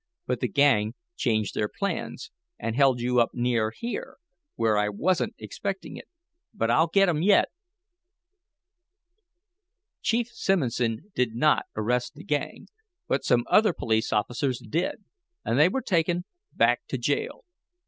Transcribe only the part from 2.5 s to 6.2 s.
and held you up near here, where I wasn't expecting it.